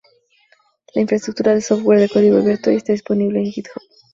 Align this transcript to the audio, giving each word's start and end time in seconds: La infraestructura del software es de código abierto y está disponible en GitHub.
La 0.95 1.01
infraestructura 1.03 1.51
del 1.53 1.61
software 1.61 1.99
es 2.01 2.09
de 2.09 2.13
código 2.15 2.37
abierto 2.39 2.71
y 2.71 2.75
está 2.77 2.91
disponible 2.91 3.37
en 3.39 3.51
GitHub. 3.51 3.83